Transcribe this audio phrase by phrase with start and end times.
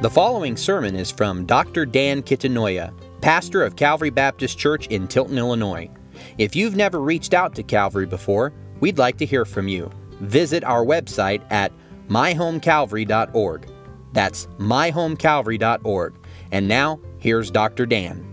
[0.00, 1.84] The following sermon is from Dr.
[1.84, 5.90] Dan Kitanoya, pastor of Calvary Baptist Church in Tilton, Illinois.
[6.38, 9.90] If you've never reached out to Calvary before, we'd like to hear from you.
[10.20, 11.72] Visit our website at
[12.06, 13.68] myhomecalvary.org.
[14.12, 16.14] That's myhomecalvary.org.
[16.52, 17.84] And now, here's Dr.
[17.84, 18.24] Dan.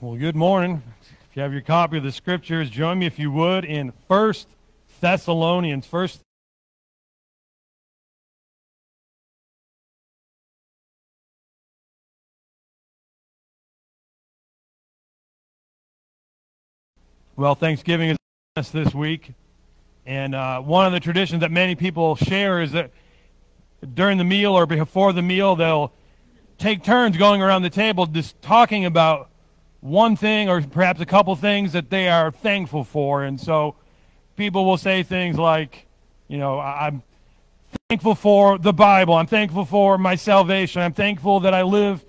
[0.00, 0.82] Well, good morning.
[1.30, 4.55] If you have your copy of the scriptures, join me if you would in First
[5.00, 5.86] Thessalonians.
[5.86, 6.20] First
[17.38, 18.16] Well, Thanksgiving is
[18.56, 19.34] us this week,
[20.06, 22.92] and uh, one of the traditions that many people share is that
[23.92, 25.92] during the meal or before the meal, they'll
[26.56, 29.28] take turns going around the table just talking about
[29.80, 33.22] one thing or perhaps a couple things that they are thankful for.
[33.22, 33.76] And so
[34.36, 35.86] people will say things like,
[36.28, 37.02] you know, I'm
[37.88, 39.14] thankful for the Bible.
[39.14, 40.82] I'm thankful for my salvation.
[40.82, 42.04] I'm thankful that I live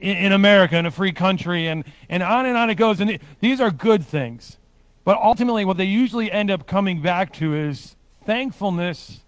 [0.00, 3.00] in, in America, in a free country, and, and on and on it goes.
[3.00, 4.58] And these are good things.
[5.04, 9.20] But ultimately, what they usually end up coming back to is thankfulness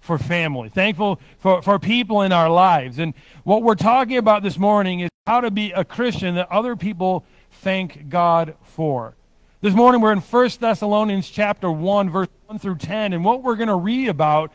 [0.00, 2.98] for family, thankful for, for people in our lives.
[2.98, 3.12] And
[3.44, 7.26] what we're talking about this morning is how to be a Christian that other people
[7.50, 9.14] thank God for.
[9.60, 13.56] This morning we're in 1 Thessalonians chapter 1 verse 1 through 10 and what we're
[13.56, 14.52] going to read about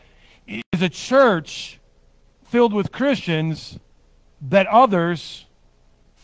[0.47, 1.81] is a church
[2.45, 3.77] filled with Christians
[4.43, 5.45] that others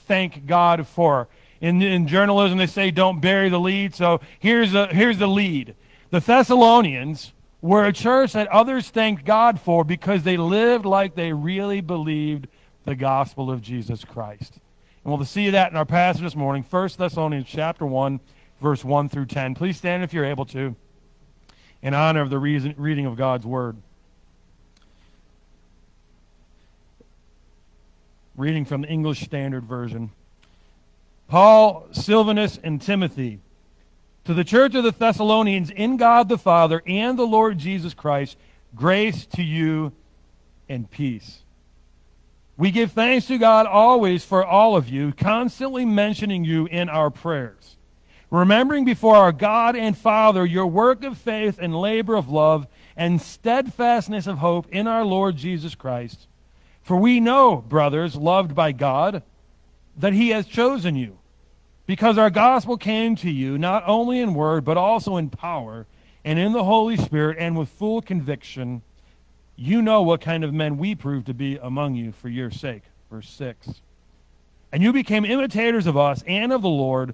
[0.07, 1.27] thank God for.
[1.59, 5.75] In, in journalism they say don't bury the lead, so here's, a, here's the lead.
[6.09, 11.33] The Thessalonians were a church that others thanked God for because they lived like they
[11.33, 12.47] really believed
[12.85, 14.53] the gospel of Jesus Christ.
[15.03, 18.21] And we'll see that in our passage this morning, 1 Thessalonians chapter 1,
[18.59, 19.55] verse 1 through 10.
[19.55, 20.75] Please stand if you're able to
[21.81, 23.77] in honor of the reason, reading of God's word.
[28.35, 30.11] Reading from the English Standard Version.
[31.27, 33.39] Paul, Silvanus, and Timothy,
[34.25, 38.37] to the church of the Thessalonians in God the Father and the Lord Jesus Christ,
[38.75, 39.93] grace to you
[40.67, 41.43] and peace.
[42.57, 47.09] We give thanks to God always for all of you, constantly mentioning you in our
[47.09, 47.77] prayers,
[48.29, 53.21] remembering before our God and Father your work of faith and labor of love and
[53.21, 56.27] steadfastness of hope in our Lord Jesus Christ.
[56.81, 59.23] For we know, brothers, loved by God,
[59.97, 61.17] that he has chosen you,
[61.85, 65.87] because our gospel came to you not only in word, but also in power
[66.23, 68.81] and in the Holy Spirit and with full conviction
[69.61, 72.83] you know what kind of men we proved to be among you for your sake.
[73.11, 73.81] Verse 6.
[74.71, 77.13] And you became imitators of us and of the Lord,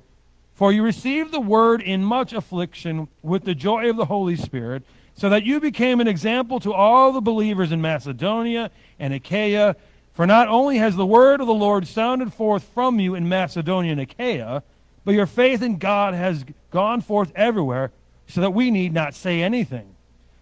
[0.56, 4.84] for you received the word in much affliction with the joy of the Holy Spirit,
[5.14, 9.76] so that you became an example to all the believers in Macedonia and Achaia.
[10.14, 13.92] For not only has the word of the Lord sounded forth from you in Macedonia
[13.92, 14.64] and Achaia,
[15.04, 17.92] but your faith in God has gone forth everywhere,
[18.28, 19.96] so that we need not say anything.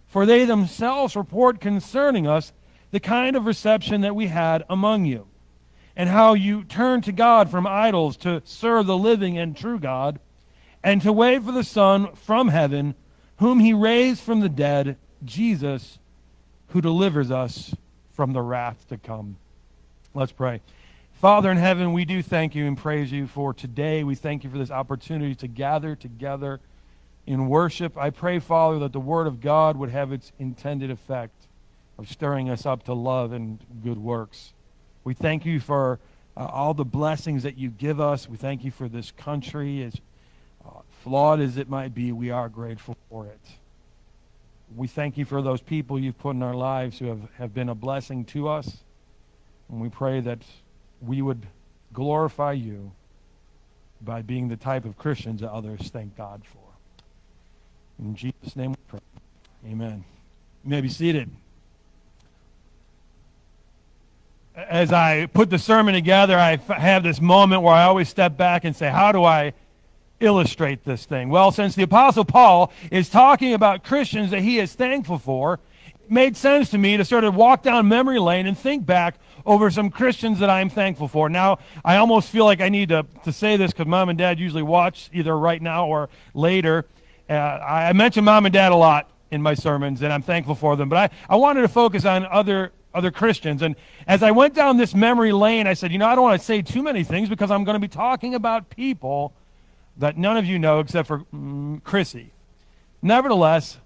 [0.06, 2.52] For they themselves report concerning us
[2.92, 5.26] the kind of reception that we had among you,
[5.96, 10.18] and how you turn to God from idols to serve the living and true God,
[10.82, 12.94] and to wait for the Son from heaven,
[13.38, 15.98] whom he raised from the dead, Jesus,
[16.68, 17.74] who delivers us
[18.12, 19.36] from the wrath to come.
[20.12, 20.60] Let's pray.
[21.14, 24.04] Father in heaven, we do thank you and praise you for today.
[24.04, 26.60] We thank you for this opportunity to gather together
[27.26, 27.96] in worship.
[27.96, 31.46] I pray, Father, that the Word of God would have its intended effect
[31.98, 34.52] of stirring us up to love and good works.
[35.04, 36.00] We thank you for
[36.36, 38.28] uh, all the blessings that you give us.
[38.28, 39.82] We thank you for this country.
[39.82, 40.00] As
[40.64, 43.40] uh, flawed as it might be, we are grateful for it.
[44.74, 47.68] We thank you for those people you've put in our lives who have, have been
[47.68, 48.78] a blessing to us.
[49.68, 50.42] And we pray that
[51.00, 51.46] we would
[51.92, 52.92] glorify you
[54.00, 56.58] by being the type of Christians that others thank God for.
[57.98, 59.00] In Jesus' name we pray.
[59.66, 60.04] Amen.
[60.64, 61.30] You may be seated.
[64.56, 68.64] As I put the sermon together, I have this moment where I always step back
[68.64, 69.52] and say, How do I
[70.20, 71.28] illustrate this thing?
[71.28, 76.08] Well, since the Apostle Paul is talking about Christians that he is thankful for, it
[76.08, 79.72] made sense to me to sort of walk down memory lane and think back over
[79.72, 81.28] some Christians that I'm thankful for.
[81.28, 84.38] Now, I almost feel like I need to, to say this because mom and dad
[84.38, 86.86] usually watch either right now or later.
[87.28, 90.76] Uh, I mention mom and dad a lot in my sermons, and I'm thankful for
[90.76, 90.88] them.
[90.88, 93.62] But I, I wanted to focus on other other Christians.
[93.62, 93.76] And
[94.06, 96.44] as I went down this memory lane, I said, you know, I don't want to
[96.44, 99.34] say too many things because I'm going to be talking about people
[99.96, 102.32] that none of you know except for mm, Chrissy.
[103.02, 103.78] Nevertheless,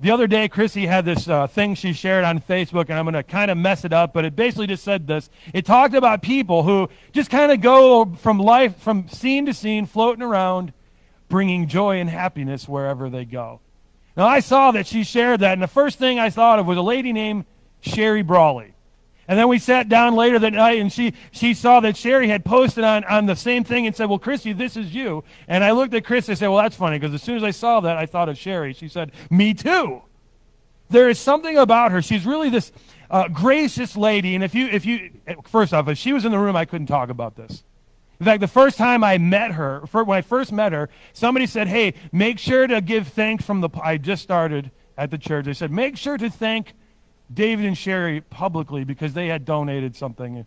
[0.00, 3.14] the other day, Chrissy had this uh, thing she shared on Facebook, and I'm going
[3.14, 5.28] to kind of mess it up, but it basically just said this.
[5.52, 9.86] It talked about people who just kind of go from life, from scene to scene,
[9.86, 10.72] floating around,
[11.28, 13.60] bringing joy and happiness wherever they go.
[14.16, 16.78] Now, I saw that she shared that, and the first thing I thought of was
[16.78, 17.44] a lady named
[17.80, 18.74] Sherry Brawley.
[19.28, 22.46] And then we sat down later that night and she, she saw that Sherry had
[22.46, 25.22] posted on, on the same thing and said, Well, Chrissy, this is you.
[25.46, 27.50] And I looked at Chris and said, Well, that's funny because as soon as I
[27.50, 28.72] saw that, I thought of Sherry.
[28.72, 30.02] She said, Me too.
[30.88, 32.00] There is something about her.
[32.00, 32.72] She's really this
[33.10, 34.34] uh, gracious lady.
[34.34, 35.10] And if you, if you,
[35.46, 37.64] first off, if she was in the room, I couldn't talk about this.
[38.20, 41.68] In fact, the first time I met her, when I first met her, somebody said,
[41.68, 45.44] Hey, make sure to give thanks from the, I just started at the church.
[45.44, 46.72] They said, Make sure to thank
[47.32, 50.46] David and Sherry publicly because they had donated something.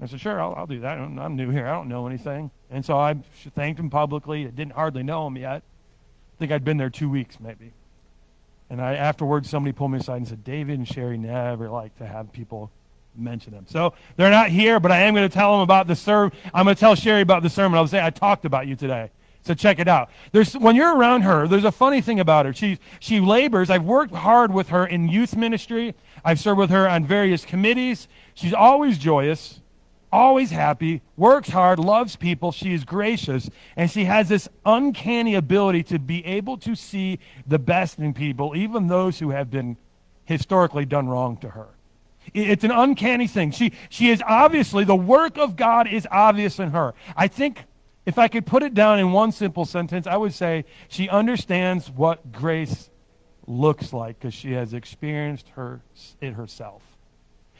[0.00, 0.98] I said, sure, I'll, I'll do that.
[0.98, 1.66] I'm, I'm, new here.
[1.66, 2.50] I don't know anything.
[2.70, 3.14] And so I
[3.54, 4.46] thanked him publicly.
[4.46, 5.62] I didn't hardly know him yet.
[5.62, 7.72] I think I'd been there two weeks maybe.
[8.68, 12.06] And I, afterwards, somebody pulled me aside and said, David and Sherry never like to
[12.06, 12.70] have people
[13.16, 13.64] mention them.
[13.68, 16.36] So they're not here, but I am going to tell them about the sermon.
[16.52, 17.78] I'm going to tell Sherry about the sermon.
[17.78, 19.10] I'll say, I talked about you today.
[19.46, 20.10] So check it out.
[20.32, 22.52] There's, when you're around her, there's a funny thing about her.
[22.52, 23.70] She, she labors.
[23.70, 25.94] I've worked hard with her in youth ministry.
[26.24, 28.08] I've served with her on various committees.
[28.34, 29.60] She's always joyous,
[30.10, 32.50] always happy, works hard, loves people.
[32.50, 37.60] She is gracious, and she has this uncanny ability to be able to see the
[37.60, 39.76] best in people, even those who have been
[40.24, 41.68] historically done wrong to her.
[42.34, 43.52] It's an uncanny thing.
[43.52, 46.94] She, she is obviously, the work of God is obvious in her.
[47.16, 47.62] I think
[48.06, 51.90] if I could put it down in one simple sentence, I would say she understands
[51.90, 52.88] what grace
[53.46, 55.82] looks like because she has experienced her,
[56.20, 56.82] it herself.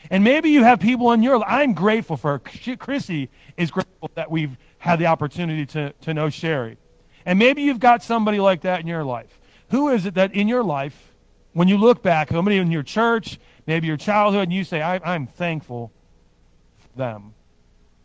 [0.08, 1.48] And maybe you have people in your life.
[1.50, 2.76] I'm grateful for her.
[2.76, 6.78] Chrissy is grateful that we've had the opportunity to, to know Sherry.
[7.24, 9.40] And maybe you've got somebody like that in your life.
[9.70, 11.12] Who is it that in your life,
[11.54, 15.14] when you look back, somebody in your church, maybe your childhood, and you say, I,
[15.14, 15.90] am thankful
[16.76, 17.34] for them?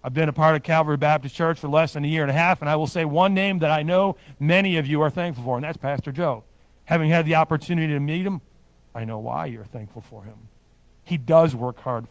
[0.04, 2.34] I've been a part of Calvary Baptist Church for less than a year and a
[2.34, 5.44] half, and I will say one name that I know many of you are thankful
[5.44, 6.44] for, and that's Pastor Joe.
[6.86, 8.42] Having had the opportunity to meet him,
[8.96, 10.36] I know why you're thankful for him.
[11.04, 12.08] He does work hard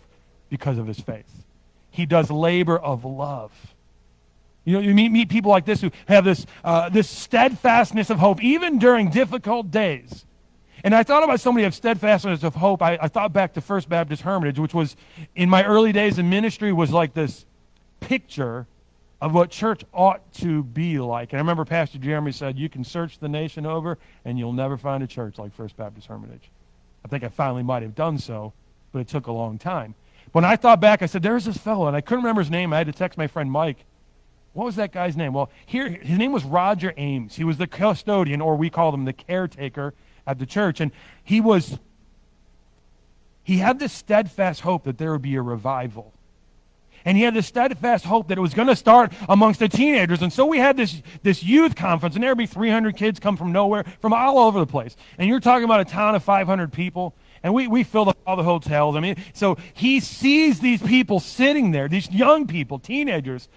[0.49, 1.45] because of his faith.
[1.91, 3.75] He does labor of love.
[4.65, 8.19] You know, you meet, meet people like this who have this, uh, this steadfastness of
[8.19, 10.27] hope, even during difficult days.
[10.85, 12.83] And I thought about somebody of steadfastness of hope.
[12.83, 14.97] I, I thought back to First Baptist Hermitage, which was
[15.35, 17.47] in my early days in ministry was like this
[18.01, 18.67] picture
[19.21, 21.33] of what church ought to be like.
[21.33, 24.77] And I remember Pastor Jeremy said, You can search the nation over, and you'll never
[24.77, 26.51] find a church like First Baptist Hermitage.
[27.05, 28.53] I think I finally might have done so,
[28.93, 29.95] but it took a long time.
[30.33, 32.73] When I thought back, I said, There's this fellow, and I couldn't remember his name.
[32.73, 33.85] I had to text my friend Mike.
[34.53, 35.33] What was that guy's name?
[35.33, 37.37] Well, here, his name was Roger Ames.
[37.37, 39.95] He was the custodian, or we called him the caretaker
[40.27, 40.81] at the church.
[40.81, 40.91] And
[41.23, 41.79] he was,
[43.45, 46.15] he had this steadfast hope that there would be a revival
[47.05, 50.23] and he had this steadfast hope that it was going to start amongst the teenagers.
[50.23, 53.53] And so we had this, this youth conference, and there'd be 300 kids come from
[53.53, 54.97] nowhere, from all over the place.
[55.19, 57.15] And you're talking about a town of 500 people.
[57.43, 58.97] And we, we filled up all the hotels.
[58.97, 63.49] I mean, so he sees these people sitting there, these young people, teenagers,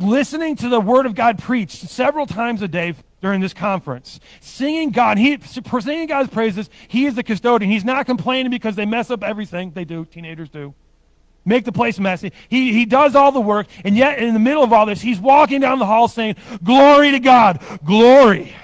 [0.00, 4.90] listening to the Word of God preached several times a day during this conference, singing
[4.90, 6.70] God, he, singing God's praises.
[6.86, 7.70] He is the custodian.
[7.70, 9.72] He's not complaining because they mess up everything.
[9.72, 10.74] They do, teenagers do
[11.44, 12.32] make the place messy.
[12.48, 15.18] He, he does all the work, and yet in the middle of all this, he's
[15.18, 18.54] walking down the hall saying, Glory to God, glory.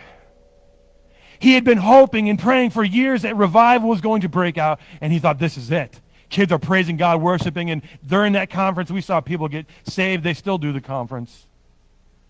[1.40, 4.80] He had been hoping and praying for years that revival was going to break out,
[5.00, 6.00] and he thought, This is it.
[6.28, 10.24] Kids are praising God, worshiping, and during that conference, we saw people get saved.
[10.24, 11.46] They still do the conference.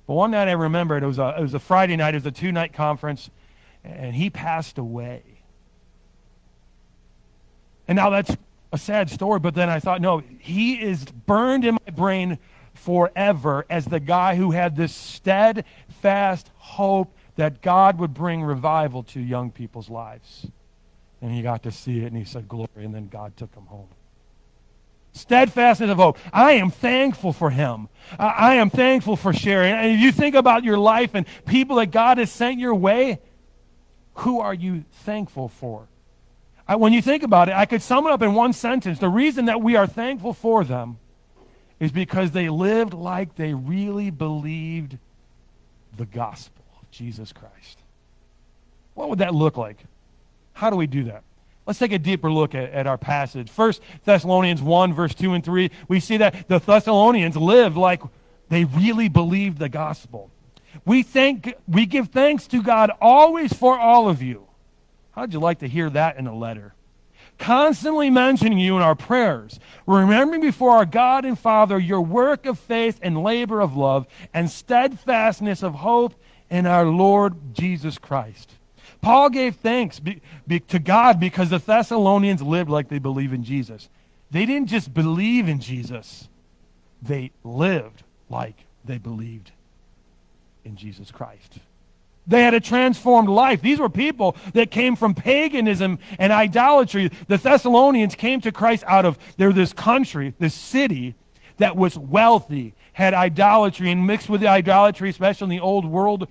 [0.07, 2.27] But one night I remember it was a, it was a Friday night, it was
[2.27, 3.29] a two night conference,
[3.85, 5.23] and he passed away.
[7.89, 8.37] And now that's
[8.73, 12.39] a sad story, but then I thought, no, he is burned in my brain
[12.75, 19.21] forever as the guy who had this steadfast hope that God would bring revival to
[19.21, 20.47] young people's lives.
[21.21, 23.67] And he got to see it and he said, Glory, and then God took him
[23.67, 23.89] home.
[25.13, 26.19] Steadfastness of hope.
[26.33, 27.89] I am thankful for him.
[28.19, 29.71] I am thankful for Sherry.
[29.71, 33.19] And if you think about your life and people that God has sent your way,
[34.15, 35.89] who are you thankful for?
[36.69, 38.99] I, when you think about it, I could sum it up in one sentence.
[38.99, 40.99] The reason that we are thankful for them
[41.81, 44.99] is because they lived like they really believed
[45.97, 47.79] the gospel of Jesus Christ.
[48.95, 49.79] What would that look like?
[50.53, 51.23] How do we do that?
[51.67, 53.51] Let's take a deeper look at, at, our passage.
[53.51, 58.03] First Thessalonians 1, verse 2 and 3, we see that the Thessalonians lived like
[58.49, 60.31] they really believed the gospel.
[60.85, 64.48] We thank we give thanks to God always for all of you
[65.19, 66.75] How'd you like to hear that in a letter?
[67.39, 72.57] Constantly mentioning you in our prayers, remembering before our God and Father your work of
[72.57, 76.15] faith and labor of love and steadfastness of hope
[76.49, 78.53] in our Lord Jesus Christ.
[79.01, 83.43] Paul gave thanks be, be, to God because the Thessalonians lived like they believe in
[83.43, 83.89] Jesus.
[84.31, 86.29] They didn't just believe in Jesus,
[87.03, 89.51] they lived like they believed
[90.65, 91.59] in Jesus Christ.
[92.29, 93.63] They had a transformed life.
[93.63, 97.11] These were people that came from paganism and idolatry.
[97.27, 101.15] The Thessalonians came to Christ out of they're this country, this city
[101.57, 106.29] that was wealthy, had idolatry, and mixed with the idolatry, especially in the old world,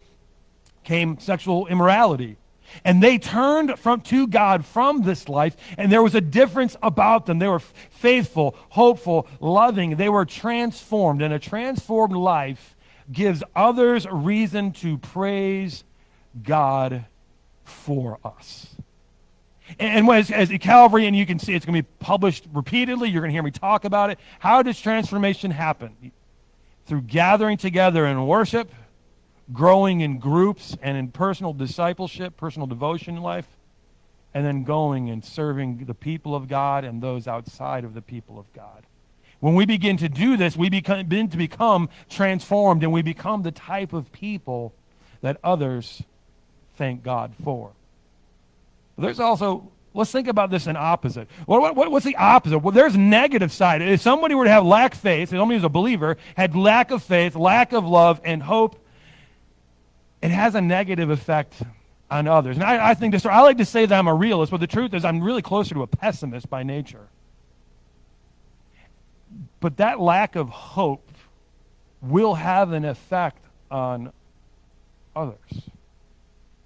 [0.83, 2.37] came sexual immorality.
[2.83, 7.25] And they turned from, to God from this life, and there was a difference about
[7.25, 7.39] them.
[7.39, 9.95] They were faithful, hopeful, loving.
[9.95, 12.75] They were transformed, and a transformed life
[13.11, 15.83] gives others reason to praise
[16.43, 17.05] God
[17.63, 18.75] for us.
[19.79, 23.21] And as, as Calvary, and you can see it's going to be published repeatedly, you're
[23.21, 24.19] going to hear me talk about it.
[24.39, 26.11] How does transformation happen?
[26.85, 28.71] Through gathering together in worship
[29.53, 33.47] growing in groups and in personal discipleship, personal devotion life,
[34.33, 38.37] and then going and serving the people of God and those outside of the people
[38.37, 38.85] of God.
[39.39, 43.51] When we begin to do this, we begin to become transformed and we become the
[43.51, 44.73] type of people
[45.21, 46.03] that others
[46.77, 47.71] thank God for.
[48.97, 51.27] There's also, let's think about this in opposite.
[51.45, 52.59] What, what, what's the opposite?
[52.59, 53.81] Well, there's negative side.
[53.81, 57.03] If somebody were to have lack faith, if somebody who's a believer had lack of
[57.03, 58.79] faith, lack of love, and hope
[60.21, 61.61] it has a negative effect
[62.09, 62.55] on others.
[62.55, 64.67] And I, I think this, I like to say that I'm a realist, but the
[64.67, 67.07] truth is I'm really closer to a pessimist by nature.
[69.59, 71.11] But that lack of hope
[72.01, 74.11] will have an effect on
[75.15, 75.37] others.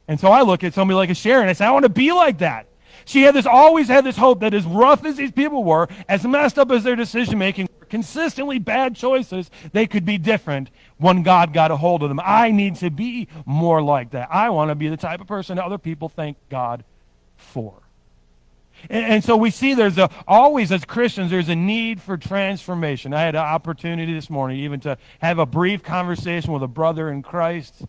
[0.08, 1.90] And so I look at somebody like a Sharon and I say, I want to
[1.90, 2.68] be like that.
[3.06, 6.24] She had this always had this hope that as rough as these people were, as
[6.26, 11.54] messed up as their decision making, consistently bad choices, they could be different when God
[11.54, 12.22] got a hold of them.
[12.24, 14.30] I need to be more like that.
[14.32, 16.84] I want to be the type of person other people thank God
[17.36, 17.82] for.
[18.90, 23.14] And, and so we see there's a, always, as Christians, there's a need for transformation.
[23.14, 27.10] I had an opportunity this morning even to have a brief conversation with a brother
[27.10, 27.84] in Christ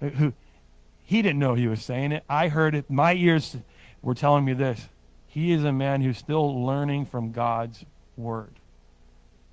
[0.00, 0.32] who
[1.12, 2.24] he didn't know he was saying it.
[2.26, 2.90] I heard it.
[2.90, 3.58] My ears
[4.00, 4.88] were telling me this.
[5.26, 7.84] He is a man who's still learning from God's
[8.16, 8.54] word.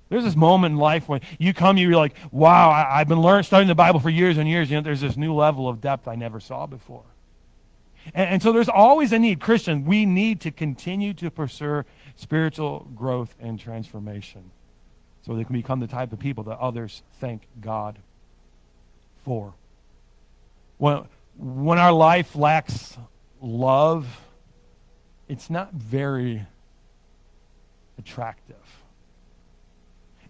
[0.08, 3.42] There's this moment in life when you come, you're like, wow, I, have been learning,
[3.42, 4.70] studying the Bible for years and years.
[4.70, 7.04] You know, there's this new level of depth I never saw before.
[8.14, 9.38] And, and so there's always a need.
[9.40, 11.84] Christian, we need to continue to pursue
[12.16, 14.50] spiritual growth and transformation
[15.20, 17.98] so they can become the type of people that others thank God
[19.22, 19.52] for.
[20.78, 21.04] When,
[21.36, 22.96] when our life lacks
[23.40, 24.06] love,
[25.28, 26.46] it's not very
[27.98, 28.56] attractive.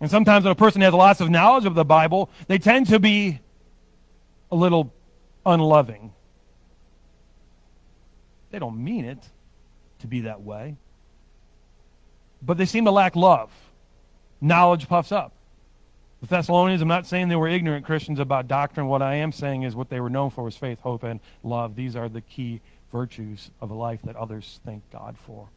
[0.01, 2.99] And sometimes when a person has lots of knowledge of the Bible, they tend to
[2.99, 3.41] be
[4.51, 4.93] a little
[5.45, 6.13] unloving.
[8.51, 9.19] They don't mean it
[10.01, 10.77] to be that way,
[12.43, 13.51] but they seem to lack love.
[14.41, 15.33] Knowledge puffs up.
[16.21, 18.87] The Thessalonians, I'm not saying they were ignorant Christians about doctrine.
[18.87, 21.77] What I am saying is what they were known for was faith, hope, and love.
[21.77, 22.61] These are the key
[22.93, 25.49] virtues of a life that others thank God for.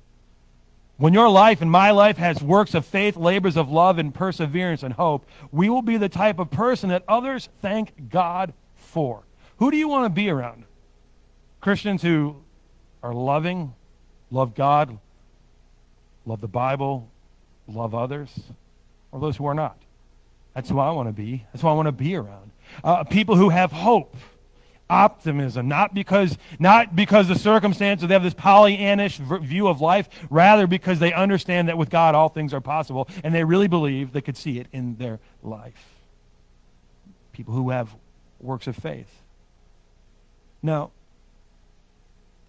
[0.97, 4.83] When your life and my life has works of faith, labors of love, and perseverance
[4.83, 9.23] and hope, we will be the type of person that others thank God for.
[9.57, 10.63] Who do you want to be around?
[11.59, 12.37] Christians who
[13.01, 13.73] are loving,
[14.31, 14.97] love God,
[16.25, 17.09] love the Bible,
[17.67, 18.39] love others,
[19.11, 19.77] or those who are not?
[20.53, 21.45] That's who I want to be.
[21.51, 22.51] That's who I want to be around.
[22.83, 24.15] Uh, people who have hope
[24.89, 30.67] optimism, not because, not because the circumstances, they have this Pollyannish view of life, rather
[30.67, 34.21] because they understand that with God all things are possible, and they really believe they
[34.21, 35.95] could see it in their life.
[37.31, 37.95] People who have
[38.39, 39.21] works of faith.
[40.61, 40.91] Now,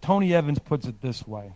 [0.02, 1.52] Tony Evans puts it this way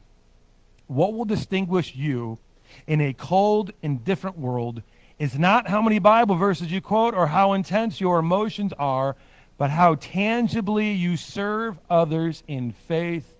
[0.87, 2.39] What will distinguish you
[2.87, 4.83] in a cold, indifferent world
[5.19, 9.17] is not how many Bible verses you quote or how intense your emotions are
[9.59, 13.37] but how tangibly you serve others in faith,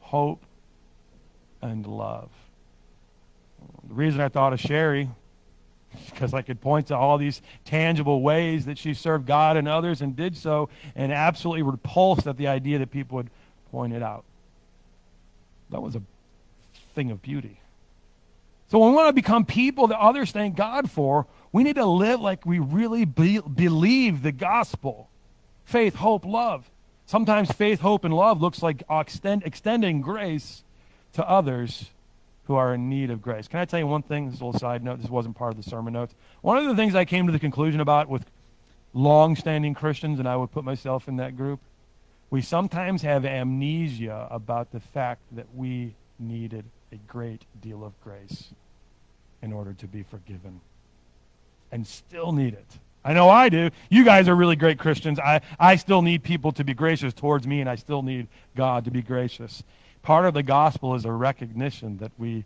[0.00, 0.44] hope,
[1.62, 2.30] and love.
[3.88, 5.08] The reason I thought of Sherry
[6.10, 10.00] because I could point to all these tangible ways that she served God and others
[10.00, 13.30] and did so, and absolutely repulsed at the idea that people would
[13.70, 14.24] point it out.
[15.68, 16.02] That was a
[16.94, 17.60] thing of beauty.
[18.72, 21.84] So when we want to become people that others thank God for, we need to
[21.84, 25.10] live like we really be- believe the gospel
[25.66, 26.70] faith, hope, love.
[27.04, 30.64] Sometimes faith, hope, and love looks like extend, extending grace
[31.12, 31.90] to others
[32.44, 33.46] who are in need of grace.
[33.46, 34.24] Can I tell you one thing?
[34.24, 35.02] This is a little side note.
[35.02, 36.14] This wasn't part of the sermon notes.
[36.40, 38.24] One of the things I came to the conclusion about with
[38.94, 41.60] long standing Christians, and I would put myself in that group,
[42.30, 48.50] we sometimes have amnesia about the fact that we needed a great deal of grace
[49.40, 50.60] in order to be forgiven
[51.72, 52.78] and still need it.
[53.04, 53.70] I know I do.
[53.90, 55.18] You guys are really great Christians.
[55.18, 58.84] I, I still need people to be gracious towards me, and I still need God
[58.84, 59.64] to be gracious.
[60.02, 62.44] Part of the gospel is a recognition that we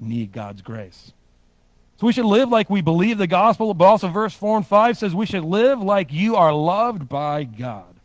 [0.00, 1.12] need God's grace.
[1.98, 4.96] So we should live like we believe the gospel, but also verse 4 and 5
[4.96, 7.96] says we should live like you are loved by God.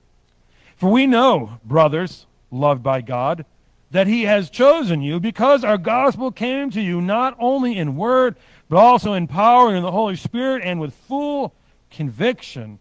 [0.76, 3.46] For we know, brothers, loved by God,
[3.96, 8.36] that he has chosen you because our gospel came to you not only in word,
[8.68, 11.56] but also in power and in the Holy Spirit and with full
[11.90, 12.78] conviction.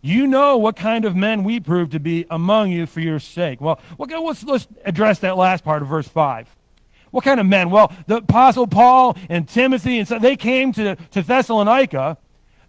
[0.00, 3.60] You know what kind of men we prove to be among you for your sake.
[3.60, 6.56] Well, let's, let's address that last part of verse 5.
[7.10, 7.68] What kind of men?
[7.68, 12.16] Well, the Apostle Paul and Timothy, and so they came to, to Thessalonica.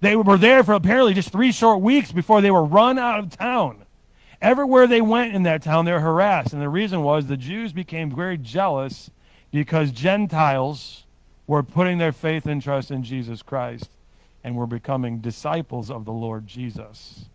[0.02, 3.30] They were there for apparently just three short weeks before they were run out of
[3.30, 3.86] town.
[4.42, 6.54] Everywhere they went in that town, they were harassed.
[6.54, 9.12] And the reason was the Jews became very jealous
[9.52, 11.04] because Gentiles
[11.46, 13.90] were putting their faith and trust in Jesus Christ
[14.44, 17.26] and were becoming disciples of the Lord Jesus.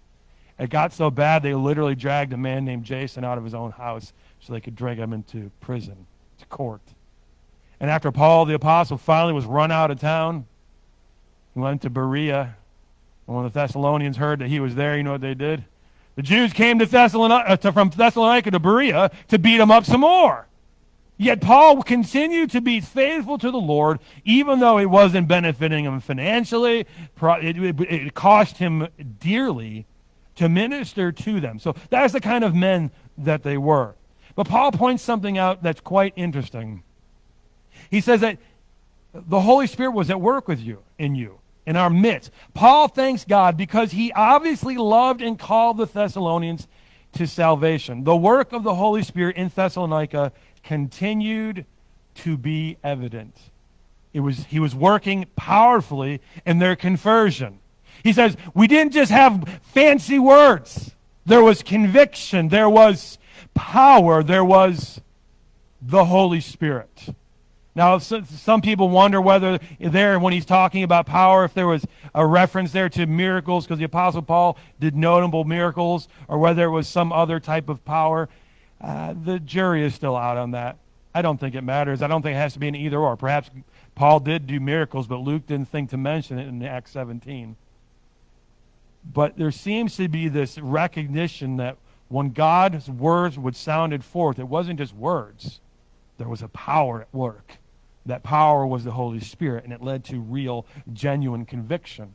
[0.59, 3.73] It got so bad they literally dragged a man named Jason out of his own
[3.73, 6.07] house so they could drag him into prison,
[6.39, 6.83] to court.
[7.81, 10.47] And after Paul the apostle finally was run out of town,
[11.53, 12.57] he went to Berea.
[13.27, 15.65] And when the Thessalonians heard that he was there, you know what they did?
[16.17, 19.85] The Jews came to Thessalonica, uh, to, from Thessalonica to Berea to beat him up
[19.85, 20.47] some more.
[21.17, 26.01] Yet Paul continued to be faithful to the Lord, even though it wasn't benefiting him
[26.01, 26.87] financially.
[27.21, 28.89] It, cost him
[29.21, 29.87] dearly
[30.35, 31.61] to minister to them.
[31.61, 33.95] So that's the kind of men that they were.
[34.35, 36.83] But Paul points something out that's quite interesting.
[37.91, 38.39] He says that
[39.13, 42.31] the Holy Spirit was at work with you, in you, in our midst.
[42.53, 46.69] Paul thanks God because he obviously loved and called the Thessalonians
[47.13, 48.05] to salvation.
[48.05, 51.65] The work of the Holy Spirit in Thessalonica continued
[52.17, 53.37] to be evident.
[54.13, 57.59] It was, he was working powerfully in their conversion.
[58.03, 60.95] He says, We didn't just have fancy words,
[61.27, 63.19] there was conviction, there was
[63.55, 65.01] power, there was
[65.81, 67.15] the Holy Spirit.
[67.77, 71.85] Now, some people wonder whether there, when he's talking about power, if there was
[72.15, 76.71] a reference there to miracles, because the Apostle Paul did notable miracles, or whether it
[76.71, 78.29] was some other type of power.
[78.81, 80.77] Uh, the jury is still out on that.
[81.15, 82.01] I don't think it matters.
[82.01, 83.17] I don't think it has to be an either or.
[83.17, 83.51] Perhaps
[83.97, 87.57] Paul did do miracles, but Luke didn't think to mention it in Acts 17.
[89.13, 91.77] But there seems to be this recognition that
[92.09, 95.61] when God's words would sounded forth, it wasn't just words.
[96.19, 97.59] There was a power at work.
[98.07, 102.15] That power was the Holy Spirit, and it led to real, genuine conviction.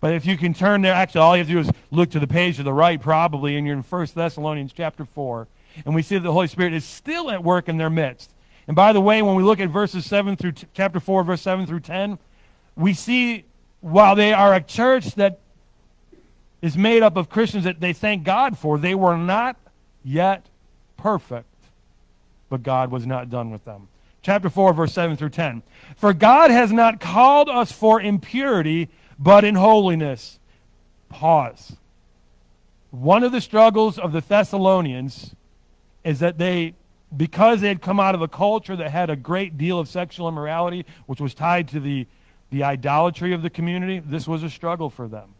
[0.00, 2.20] But if you can turn there, actually, all you have to do is look to
[2.20, 5.48] the page to the right, probably, and you're in 1 Thessalonians chapter 4
[5.84, 8.32] and we see that the Holy Spirit is still at work in their midst.
[8.66, 11.40] And by the way, when we look at verses 7 through t- chapter 4, verse
[11.40, 12.18] 7 through 10,
[12.76, 13.44] we see
[13.80, 15.38] while they are a church that
[16.60, 19.56] is made up of Christians that they thank God for, they were not
[20.04, 20.46] yet
[20.96, 21.46] perfect,
[22.50, 23.88] but God was not done with them.
[24.28, 25.62] Chapter 4, verse 7 through 10.
[25.96, 30.38] For God has not called us for impurity, but in holiness.
[31.08, 31.78] Pause.
[32.90, 35.34] One of the struggles of the Thessalonians
[36.04, 36.74] is that they,
[37.16, 40.28] because they had come out of a culture that had a great deal of sexual
[40.28, 42.06] immorality, which was tied to the,
[42.50, 45.30] the idolatry of the community, this was a struggle for them.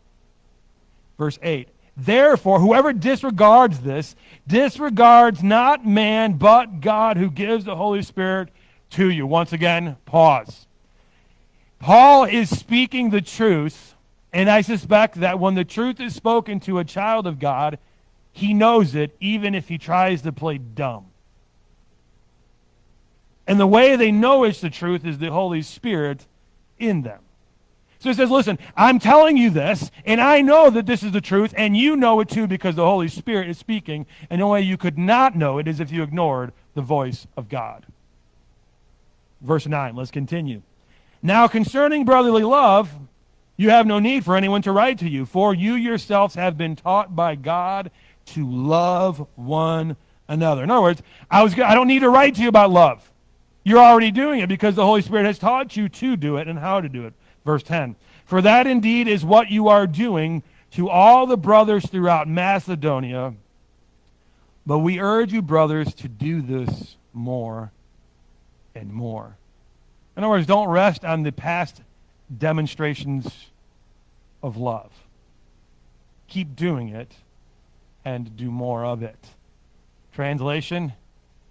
[1.18, 8.00] Verse 8 Therefore, whoever disregards this disregards not man, but God who gives the Holy
[8.00, 8.48] Spirit
[8.90, 9.26] to you.
[9.26, 10.66] Once again, pause.
[11.78, 13.94] Paul is speaking the truth,
[14.32, 17.78] and I suspect that when the truth is spoken to a child of God,
[18.32, 21.06] he knows it even if he tries to play dumb.
[23.46, 26.26] And the way they know it's the truth is the Holy Spirit
[26.78, 27.20] in them.
[27.98, 31.20] So he says, Listen, I'm telling you this, and I know that this is the
[31.20, 34.06] truth, and you know it too because the Holy Spirit is speaking.
[34.30, 37.48] And the way you could not know it is if you ignored the voice of
[37.48, 37.86] God.
[39.40, 40.62] Verse 9, let's continue.
[41.22, 42.92] Now, concerning brotherly love,
[43.56, 46.76] you have no need for anyone to write to you, for you yourselves have been
[46.76, 47.90] taught by God
[48.26, 49.96] to love one
[50.28, 50.62] another.
[50.62, 53.10] In other words, I, was, I don't need to write to you about love.
[53.64, 56.58] You're already doing it because the Holy Spirit has taught you to do it and
[56.58, 57.14] how to do it.
[57.44, 62.28] Verse 10 For that indeed is what you are doing to all the brothers throughout
[62.28, 63.34] Macedonia.
[64.64, 67.72] But we urge you, brothers, to do this more
[68.74, 69.36] and more.
[70.16, 71.82] In other words, don't rest on the past
[72.36, 73.50] demonstrations
[74.42, 74.92] of love.
[76.26, 77.12] Keep doing it
[78.04, 79.28] and do more of it.
[80.12, 80.92] Translation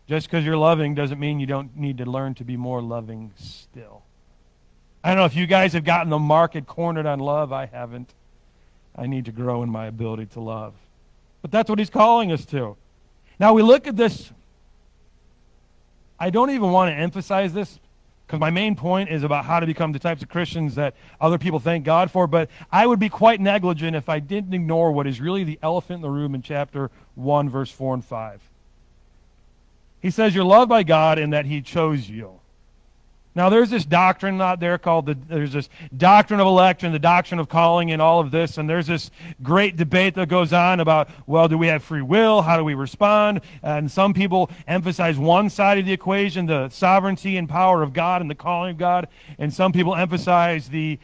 [0.08, 3.32] just because you're loving doesn't mean you don't need to learn to be more loving
[3.36, 4.04] still.
[5.04, 7.52] I don't know if you guys have gotten the market cornered on love.
[7.52, 8.14] I haven't.
[8.96, 10.74] I need to grow in my ability to love.
[11.42, 12.78] But that's what he's calling us to.
[13.40, 14.32] Now we look at this.
[16.20, 17.80] I don't even want to emphasize this
[18.26, 21.38] because my main point is about how to become the types of Christians that other
[21.38, 25.08] people thank God for, but I would be quite negligent if I didn't ignore what
[25.08, 28.42] is really the elephant in the room in chapter 1, verse 4 and 5.
[30.02, 32.42] He says, You're loved by God in that He chose you.
[33.38, 37.40] Now, there's this doctrine out there called the, there's this doctrine of election, the doctrine
[37.40, 38.58] of calling, and all of this.
[38.58, 39.12] And there's this
[39.44, 42.42] great debate that goes on about, well, do we have free will?
[42.42, 43.42] How do we respond?
[43.62, 48.22] And some people emphasize one side of the equation, the sovereignty and power of God
[48.22, 49.08] and the calling of God.
[49.38, 50.98] And some people emphasize the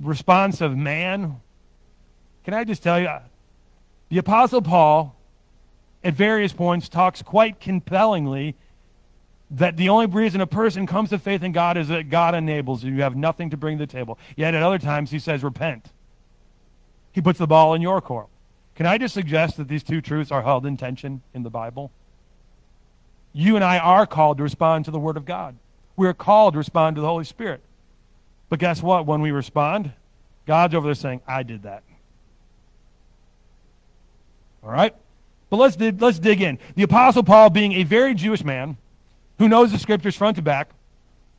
[0.00, 1.40] response of man.
[2.44, 3.10] Can I just tell you,
[4.10, 5.16] the Apostle Paul,
[6.04, 8.54] at various points, talks quite compellingly
[9.50, 12.84] that the only reason a person comes to faith in God is that God enables
[12.84, 12.92] you.
[12.92, 14.18] You have nothing to bring to the table.
[14.36, 15.90] Yet at other times, he says, repent.
[17.12, 18.28] He puts the ball in your court.
[18.76, 21.90] Can I just suggest that these two truths are held in tension in the Bible?
[23.32, 25.56] You and I are called to respond to the Word of God.
[25.96, 27.60] We're called to respond to the Holy Spirit.
[28.48, 29.04] But guess what?
[29.04, 29.92] When we respond,
[30.46, 31.82] God's over there saying, I did that.
[34.62, 34.94] All right?
[35.48, 36.58] But let's, let's dig in.
[36.76, 38.76] The Apostle Paul, being a very Jewish man,
[39.40, 40.68] who knows the scriptures front to back,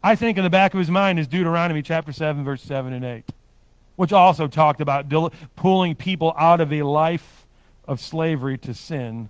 [0.04, 3.06] I think in the back of his mind is Deuteronomy chapter 7, verse 7 and
[3.06, 3.26] 8,
[3.96, 5.06] which also talked about
[5.56, 7.46] pulling people out of a life
[7.88, 9.30] of slavery to sin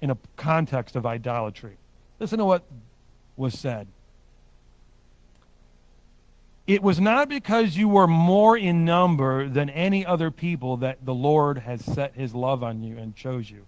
[0.00, 1.76] in a context of idolatry.
[2.18, 2.64] Listen to what
[3.36, 3.86] was said.
[6.66, 11.14] It was not because you were more in number than any other people that the
[11.14, 13.67] Lord has set his love on you and chose you.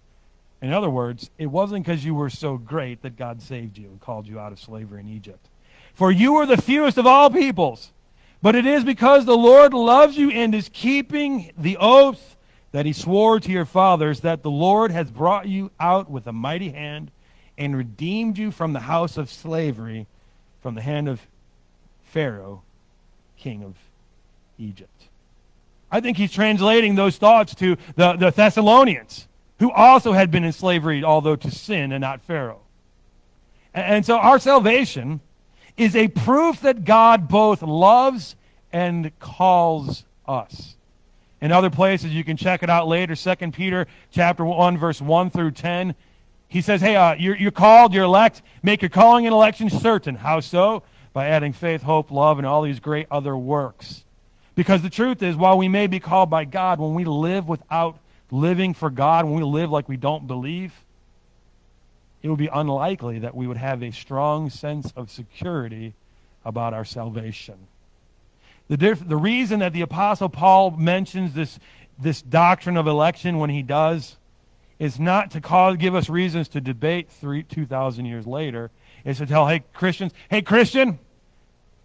[0.61, 3.99] In other words, it wasn't because you were so great that God saved you and
[3.99, 5.49] called you out of slavery in Egypt.
[5.93, 7.91] For you were the fewest of all peoples.
[8.41, 12.35] But it is because the Lord loves you and is keeping the oath
[12.71, 16.33] that he swore to your fathers that the Lord has brought you out with a
[16.33, 17.11] mighty hand
[17.57, 20.07] and redeemed you from the house of slavery,
[20.61, 21.27] from the hand of
[22.01, 22.63] Pharaoh,
[23.37, 23.75] king of
[24.57, 25.07] Egypt.
[25.91, 29.27] I think he's translating those thoughts to the, the Thessalonians
[29.61, 32.61] who also had been in slavery, although to sin and not Pharaoh.
[33.75, 35.21] And so our salvation
[35.77, 38.35] is a proof that God both loves
[38.73, 40.77] and calls us.
[41.41, 45.29] In other places, you can check it out later, 2 Peter chapter 1, verse 1
[45.29, 45.93] through 10.
[46.47, 48.41] He says, hey, uh, you're, you're called, you're elect.
[48.63, 50.15] Make your calling and election certain.
[50.15, 50.81] How so?
[51.13, 54.05] By adding faith, hope, love, and all these great other works.
[54.55, 57.99] Because the truth is, while we may be called by God, when we live without
[58.31, 60.73] living for God, when we live like we don't believe,
[62.23, 65.93] it would be unlikely that we would have a strong sense of security
[66.45, 67.67] about our salvation.
[68.67, 71.59] The, diff- the reason that the Apostle Paul mentions this,
[71.99, 74.17] this doctrine of election when he does
[74.79, 78.71] is not to cause, give us reasons to debate 2,000 years later.
[79.03, 80.99] It's to tell, hey, Christians, hey, Christian,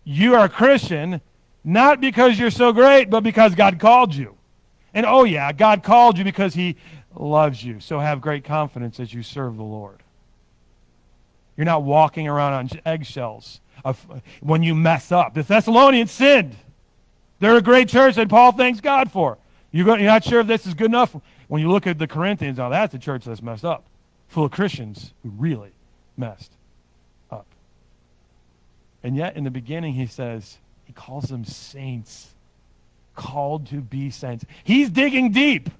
[0.04, 1.20] you are a Christian
[1.64, 4.35] not because you're so great, but because God called you.
[4.96, 6.76] And oh, yeah, God called you because he
[7.14, 7.80] loves you.
[7.80, 10.02] So have great confidence as you serve the Lord.
[11.54, 13.60] You're not walking around on eggshells
[14.40, 15.34] when you mess up.
[15.34, 16.56] The Thessalonians sinned.
[17.40, 19.36] They're a great church that Paul thanks God for.
[19.70, 21.14] You're not sure if this is good enough.
[21.48, 23.84] When you look at the Corinthians, now that's a church that's messed up,
[24.28, 25.72] full of Christians who really
[26.16, 26.52] messed
[27.30, 27.46] up.
[29.02, 32.28] And yet, in the beginning, he says, he calls them saints
[33.16, 34.44] called to be saints.
[34.62, 35.70] He's digging deep.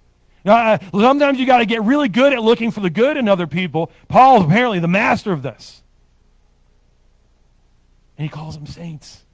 [0.44, 3.46] Uh, sometimes you got to get really good at looking for the good in other
[3.46, 3.90] people.
[4.08, 5.82] Paul's apparently the master of this.
[8.16, 9.24] And he calls them saints.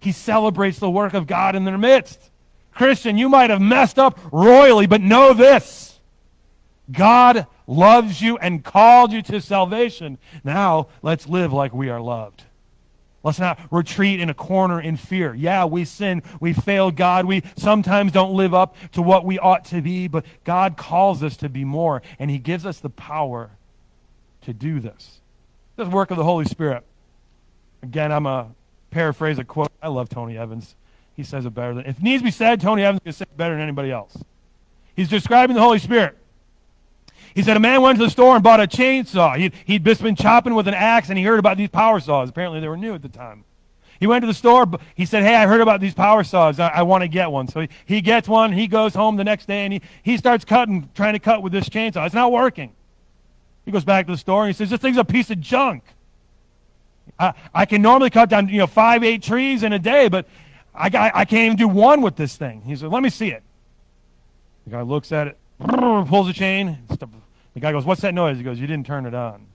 [0.00, 2.30] He celebrates the work of God in their midst.
[2.72, 5.98] Christian, you might have messed up royally, but know this
[6.90, 10.18] God loves you and called you to salvation.
[10.44, 12.44] Now, let's live like we are loved.
[13.26, 15.34] Let's not retreat in a corner in fear.
[15.34, 16.22] Yeah, we sin.
[16.38, 17.24] We fail God.
[17.24, 21.36] We sometimes don't live up to what we ought to be, but God calls us
[21.38, 23.50] to be more, and He gives us the power
[24.42, 25.22] to do this.
[25.74, 26.84] This work of the Holy Spirit.
[27.82, 28.54] Again, I'm a
[28.92, 29.72] paraphrase a quote.
[29.82, 30.76] I love Tony Evans.
[31.16, 33.54] He says it better than, if needs be said, Tony Evans can say it better
[33.54, 34.16] than anybody else.
[34.94, 36.16] He's describing the Holy Spirit.
[37.36, 39.36] He said a man went to the store and bought a chainsaw.
[39.36, 42.30] He'd, he'd just been chopping with an axe and he heard about these power saws.
[42.30, 43.44] Apparently they were new at the time.
[44.00, 44.66] He went to the store.
[44.94, 46.58] He said, Hey, I heard about these power saws.
[46.58, 47.46] I, I want to get one.
[47.46, 48.52] So he, he gets one.
[48.52, 51.52] He goes home the next day and he, he starts cutting, trying to cut with
[51.52, 52.06] this chainsaw.
[52.06, 52.72] It's not working.
[53.66, 55.84] He goes back to the store and he says, This thing's a piece of junk.
[57.18, 60.26] I, I can normally cut down, you know, five, eight trees in a day, but
[60.74, 62.62] I, I, I can't even do one with this thing.
[62.62, 63.42] He said, Let me see it.
[64.64, 66.78] The guy looks at it, pulls the chain.
[67.56, 68.36] The guy goes, What's that noise?
[68.36, 69.46] He goes, You didn't turn it on.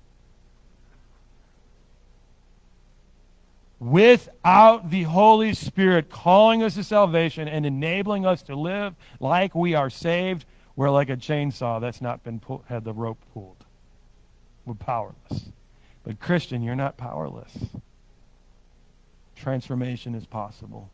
[3.82, 9.74] without the Holy Spirit calling us to salvation and enabling us to live like we
[9.74, 13.66] are saved, we're like a chainsaw that's not been pull, had the rope pulled.
[14.66, 15.50] We're powerless.
[16.04, 17.58] But Christian, you're not powerless.
[19.36, 20.92] Transformation is possible.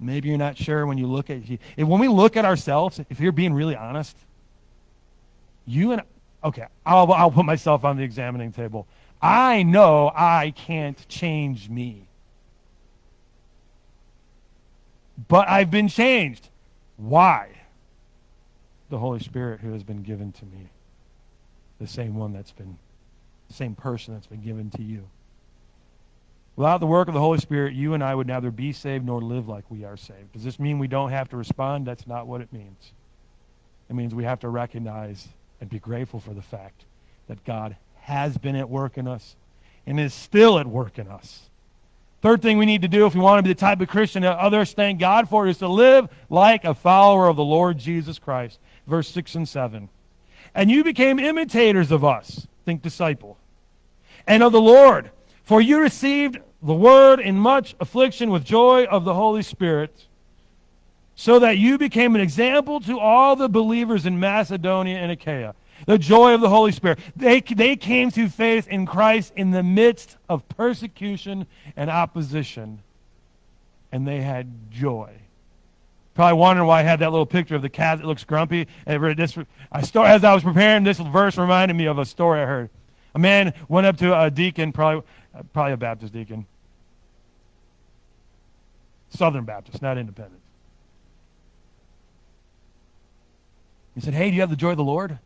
[0.00, 3.20] Maybe you're not sure when you look at if when we look at ourselves, if
[3.20, 4.16] you're being really honest,
[5.66, 6.02] you and
[6.42, 8.86] okay, I'll I'll put myself on the examining table.
[9.20, 12.08] I know I can't change me.
[15.28, 16.48] But I've been changed.
[16.96, 17.48] Why?
[18.90, 20.68] The Holy Spirit who has been given to me.
[21.80, 22.78] The same one that's been,
[23.48, 25.08] the same person that's been given to you.
[26.54, 29.20] Without the work of the Holy Spirit, you and I would neither be saved nor
[29.20, 30.32] live like we are saved.
[30.32, 31.86] Does this mean we don't have to respond?
[31.86, 32.92] That's not what it means.
[33.90, 35.28] It means we have to recognize
[35.60, 36.84] and be grateful for the fact
[37.28, 39.36] that God has been at work in us
[39.86, 41.50] and is still at work in us.
[42.22, 44.22] Third thing we need to do if we want to be the type of Christian
[44.22, 48.18] that others thank God for is to live like a follower of the Lord Jesus
[48.18, 48.58] Christ.
[48.86, 49.88] Verse 6 and 7.
[50.54, 53.36] And you became imitators of us, think disciple,
[54.26, 55.10] and of the Lord,
[55.42, 60.05] for you received the word in much affliction with joy of the Holy Spirit,
[61.16, 65.98] so that you became an example to all the believers in Macedonia and Achaia the
[65.98, 66.98] joy of the Holy Spirit.
[67.14, 72.80] They, they came to faith in Christ in the midst of persecution and opposition,
[73.92, 75.10] and they had joy.
[76.14, 78.66] Probably wondering why I had that little picture of the cat that looks grumpy.
[78.86, 82.70] I as I was preparing, this verse reminded me of a story I heard.
[83.14, 85.06] A man went up to a deacon, probably,
[85.52, 86.46] probably a Baptist deacon,
[89.10, 90.40] Southern Baptist, not independent.
[93.96, 95.18] He said, Hey, do you have the joy of the Lord?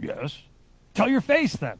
[0.00, 0.42] Yes.
[0.94, 1.78] Tell your face then.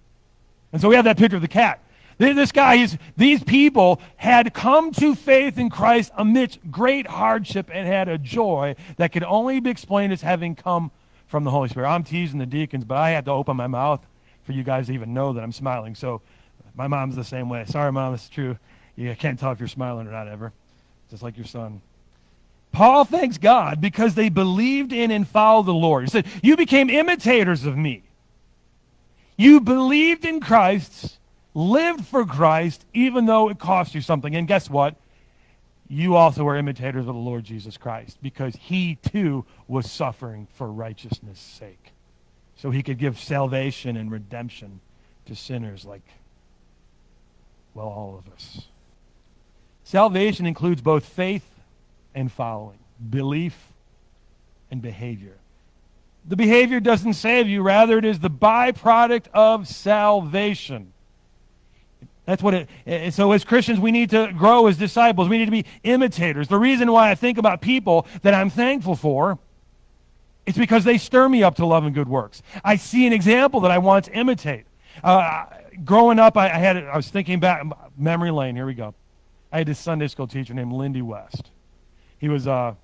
[0.73, 1.81] And so we have that picture of the cat.
[2.19, 7.87] This guy, is, these people had come to faith in Christ amidst great hardship and
[7.87, 10.93] had a joy that could only be explained as having come
[11.27, 11.89] from the Holy Spirit.
[11.89, 14.07] I'm teasing the deacons, but I had to open my mouth
[14.45, 15.95] for you guys to even know that I'm smiling.
[15.95, 16.21] So
[16.75, 17.65] my mom's the same way.
[17.65, 18.59] Sorry, mom, it's true.
[18.95, 20.53] You can't tell if you're smiling or not ever,
[21.11, 21.81] just like your son.
[22.73, 26.05] Paul thanks God because they believed in and followed the Lord.
[26.05, 28.03] He said, You became imitators of me.
[29.37, 31.19] You believed in Christ,
[31.55, 34.35] lived for Christ, even though it cost you something.
[34.35, 34.97] And guess what?
[35.89, 40.73] You also are imitators of the Lord Jesus Christ because he too was suffering for
[40.73, 41.93] righteousness' sake.
[42.57, 44.81] So he could give salvation and redemption
[45.27, 46.07] to sinners like,
[47.75, 48.69] well, all of us.
[49.85, 51.52] Salvation includes both faith
[52.15, 52.79] and following,
[53.11, 53.73] belief
[54.71, 55.39] and behavior.
[56.27, 60.93] The behavior doesn't save you, rather, it is the byproduct of salvation.
[62.25, 65.29] That's what it so as Christians we need to grow as disciples.
[65.29, 66.47] We need to be imitators.
[66.47, 69.39] The reason why I think about people that I'm thankful for
[70.47, 72.43] is because they stir me up to love and good works.
[72.65, 74.67] I see an example that I want to imitate.
[75.03, 75.47] Uh,
[75.85, 77.65] growing up, I, I, had I was thinking back
[77.97, 78.55] memory lane.
[78.55, 78.95] Here we go.
[79.51, 81.51] I had this Sunday school teacher named Lindy West.
[82.23, 82.77] He was, uh, I'm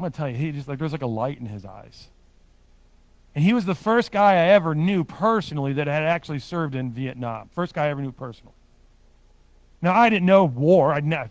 [0.00, 2.08] going to tell you, he just like, there's like a light in his eyes.
[3.36, 6.90] And he was the first guy I ever knew personally that had actually served in
[6.90, 7.48] Vietnam.
[7.54, 8.56] First guy I ever knew personally.
[9.80, 10.92] Now, I didn't know war.
[10.92, 11.30] I,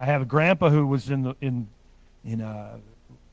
[0.00, 1.68] I have a grandpa who was in the, in,
[2.24, 2.78] in uh,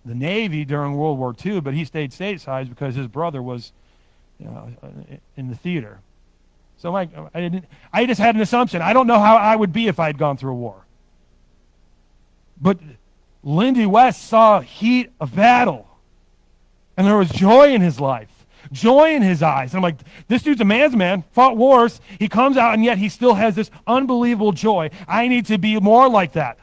[0.06, 3.72] the Navy during World War II, but he stayed stateside because his brother was
[4.38, 4.72] you know,
[5.36, 6.02] in the theater.
[6.78, 8.84] So I, I, didn't, I just had an assumption.
[8.84, 10.86] I don't know how I would be if I had gone through a war.
[12.62, 12.80] But
[13.44, 15.88] Lindy West saw heat of battle.
[16.98, 19.72] And there was joy in his life, joy in his eyes.
[19.72, 22.02] And I'm like, this dude's a man's man, fought wars.
[22.20, 24.90] He comes out, and yet he still has this unbelievable joy.
[25.08, 26.58] I need to be more like that.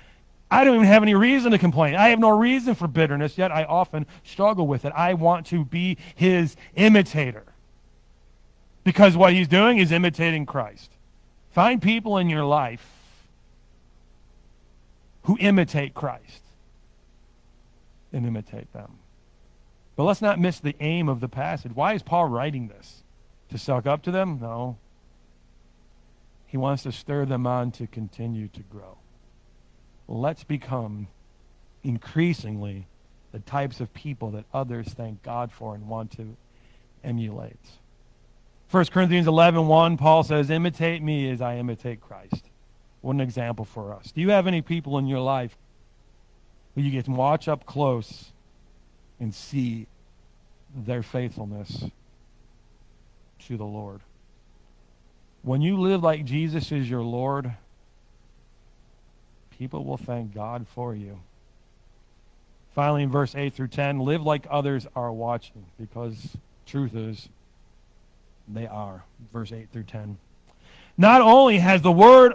[0.51, 1.95] I don't even have any reason to complain.
[1.95, 4.93] I have no reason for bitterness, yet I often struggle with it.
[4.95, 7.45] I want to be his imitator.
[8.85, 10.93] Because what he's doing is imitating Christ.
[11.51, 12.96] Find people in your life
[15.27, 16.43] who imitate Christ
[18.13, 18.99] and imitate them.
[19.97, 21.73] But let's not miss the aim of the passage.
[21.75, 23.03] Why is Paul writing this?
[23.51, 24.39] To suck up to them?
[24.41, 24.79] No.
[26.47, 28.99] He wants to stir them on to continue to grow.
[30.07, 31.09] Let's become
[31.83, 32.87] increasingly
[33.33, 36.37] the types of people that others thank God for and want to
[37.03, 37.57] emulate.
[38.71, 42.51] 1 Corinthians 11, 1, Paul says, Imitate me as I imitate Christ.
[43.07, 44.11] What an example for us.
[44.11, 45.57] Do you have any people in your life
[46.75, 48.33] who you get to watch up close
[49.21, 49.87] and see
[50.75, 51.85] their faithfulness
[53.47, 54.01] to the Lord?
[55.43, 57.53] When you live like Jesus is your Lord,
[59.57, 61.21] people will thank God for you.
[62.75, 67.29] Finally, in verse 8 through 10, live like others are watching, because truth is,
[68.49, 69.05] they are.
[69.33, 70.19] Verse 8 through 10.
[70.99, 72.35] Not only has the word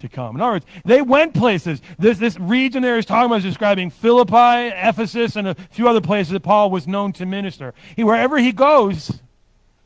[0.00, 0.36] to come.
[0.36, 1.80] In other words, they went places.
[1.98, 6.00] This, this region there is talking about is describing Philippi, Ephesus, and a few other
[6.00, 7.74] places that Paul was known to minister.
[7.96, 9.20] He, wherever he goes,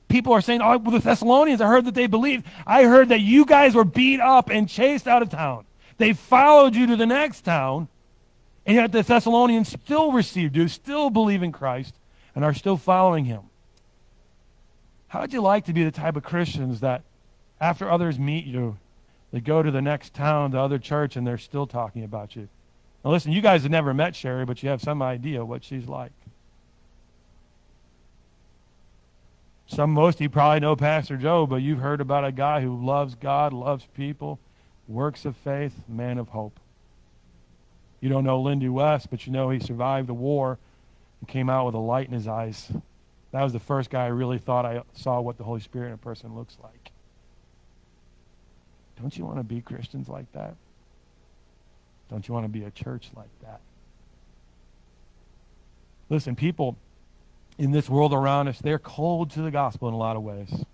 [0.08, 2.46] people are saying, oh, the Thessalonians, I heard that they believed.
[2.66, 5.66] I heard that you guys were beat up and chased out of town.
[5.98, 7.88] They followed you to the next town,
[8.66, 11.94] and yet the Thessalonians still received you, still believe in Christ,
[12.34, 13.42] and are still following him.
[15.08, 17.02] How would you like to be the type of Christians that
[17.60, 18.78] after others meet you,
[19.34, 22.48] they go to the next town, the other church, and they're still talking about you.
[23.04, 25.88] Now, listen, you guys have never met Sherry, but you have some idea what she's
[25.88, 26.12] like.
[29.66, 32.80] Some, most of you probably know Pastor Joe, but you've heard about a guy who
[32.80, 34.38] loves God, loves people,
[34.86, 36.60] works of faith, man of hope.
[38.00, 40.60] You don't know Lindy West, but you know he survived the war
[41.18, 42.70] and came out with a light in his eyes.
[43.32, 45.94] That was the first guy I really thought I saw what the Holy Spirit in
[45.94, 46.83] a person looks like.
[49.00, 50.54] Don't you want to be Christians like that?
[52.10, 53.60] Don't you want to be a church like that?
[56.10, 56.76] Listen, people
[57.58, 60.64] in this world around us, they're cold to the gospel in a lot of ways.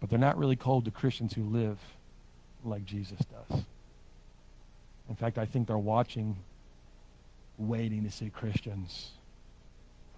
[0.00, 1.78] But they're not really cold to Christians who live
[2.64, 3.62] like Jesus does.
[5.08, 6.38] In fact, I think they're watching,
[7.58, 9.10] waiting to see Christians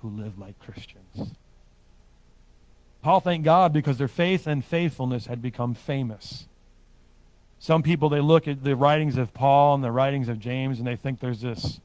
[0.01, 1.35] who live like Christians.
[3.03, 6.47] Paul thanked God because their faith and faithfulness had become famous.
[7.65, 10.87] Some people, they look at the writings of Paul and the writings of James and
[10.87, 11.81] they think there's this.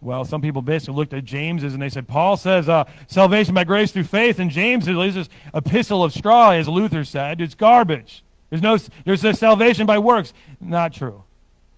[0.00, 3.62] Well, some people basically looked at James's and they said, Paul says uh, salvation by
[3.62, 7.40] grace through faith, and James is this epistle of straw, as Luther said.
[7.40, 8.24] It's garbage.
[8.50, 10.32] There's no, there's a salvation by works.
[10.60, 11.22] Not true.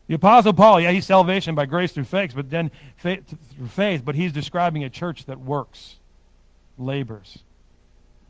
[0.06, 4.02] The Apostle Paul, yeah, he's salvation by grace through faith, but then faith, through faith,
[4.02, 5.98] but he's describing a church that works,
[6.78, 7.40] labors.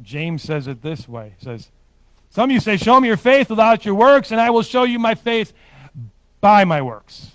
[0.03, 1.35] James says it this way.
[1.39, 1.71] He says,
[2.31, 4.85] some of you say, Show me your faith without your works, and I will show
[4.85, 5.53] you my faith
[6.41, 7.33] by my works.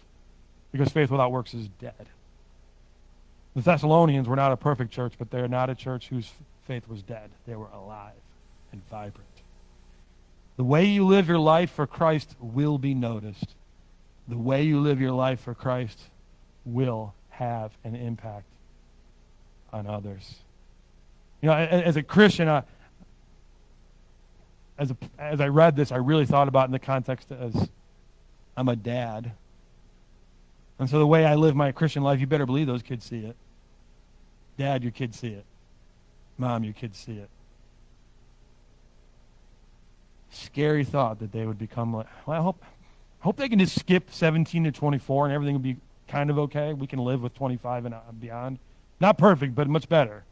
[0.72, 2.08] Because faith without works is dead.
[3.56, 6.32] The Thessalonians were not a perfect church, but they're not a church whose
[6.66, 7.30] faith was dead.
[7.46, 8.14] They were alive
[8.72, 9.28] and vibrant.
[10.58, 13.56] The way you live your life for Christ will be noticed.
[14.28, 16.00] The way you live your life for Christ
[16.66, 18.46] will have an impact
[19.72, 20.36] on others.
[21.42, 22.64] You know, as a Christian, I,
[24.84, 27.70] as, a, as I read this, I really thought about in the context as
[28.56, 29.32] I'm a dad.
[30.78, 33.20] And so the way I live my Christian life, you better believe those kids see
[33.20, 33.36] it.
[34.58, 35.46] Dad, your kids see it.
[36.38, 37.30] Mom, your kids see it.
[40.30, 42.64] Scary thought that they would become like, well, I hope,
[43.22, 45.78] hope they can just skip 17 to 24 and everything will be
[46.08, 46.74] kind of okay.
[46.74, 48.60] We can live with 25 and uh, beyond.
[49.00, 50.26] Not perfect, but much better.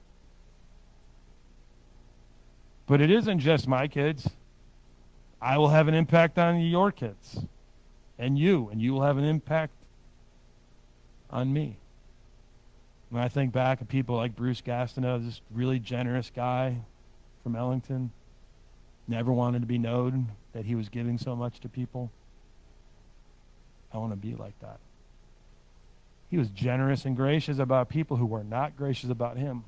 [2.88, 4.30] But it isn't just my kids.
[5.41, 7.39] I will have an impact on your kids
[8.19, 9.73] and you, and you will have an impact
[11.29, 11.77] on me.
[13.09, 16.81] When I think back of people like Bruce Gastineau, this really generous guy
[17.43, 18.11] from Ellington,
[19.07, 22.11] never wanted to be known that he was giving so much to people.
[23.91, 24.79] I want to be like that.
[26.29, 29.65] He was generous and gracious about people who were not gracious about him.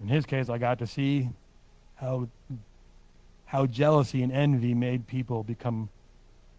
[0.00, 1.28] In his case, I got to see
[1.94, 2.28] how,
[3.50, 5.88] how jealousy and envy made people become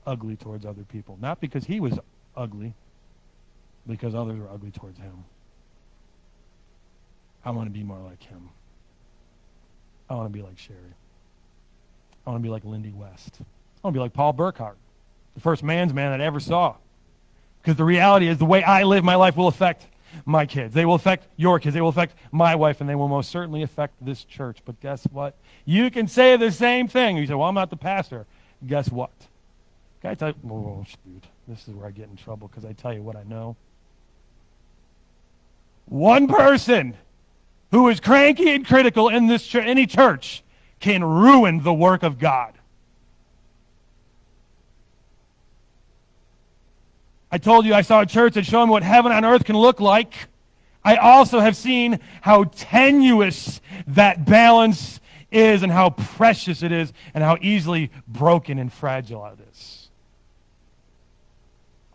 [0.06, 1.18] ugly towards other people.
[1.22, 1.98] Not because he was
[2.36, 2.74] ugly,
[3.88, 5.24] because others were ugly towards him.
[7.46, 8.50] I want to be more like him.
[10.10, 10.78] I want to be like Sherry.
[12.28, 13.38] I want to be like Lindy West.
[13.39, 14.76] I want to be like Paul Burkhart,
[15.34, 16.76] the first man's man I ever saw.
[17.62, 19.88] Because the reality is, the way I live my life will affect
[20.26, 20.74] my kids.
[20.74, 21.74] They will affect your kids.
[21.74, 24.59] They will affect my wife, and they will most certainly affect this church.
[24.66, 25.36] But guess what?
[25.66, 27.18] You can say the same thing.
[27.18, 28.26] You say, Well, I'm not the pastor.
[28.66, 29.12] Guess what?
[30.01, 30.36] Can I tell you?
[30.49, 31.24] Oh, shoot.
[31.47, 33.55] This is where I get in trouble because I tell you what I know.
[35.86, 36.95] One person
[37.72, 40.43] who is cranky and critical in this ch- any church
[40.80, 42.53] can ruin the work of God.
[47.32, 49.57] I told you I saw a church that showed me what heaven on earth can
[49.57, 50.13] look like.
[50.84, 54.99] I also have seen how tenuous that balance
[55.32, 59.89] is and how precious it is and how easily broken and fragile it is.